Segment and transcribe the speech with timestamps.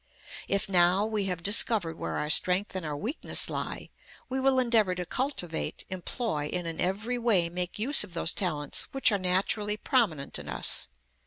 [0.47, 3.91] If, now, we have discovered where our strength and our weakness lie,
[4.29, 8.87] we will endeavour to cultivate, employ, and in every way make use of those talents
[8.93, 10.87] which are naturally prominent in us.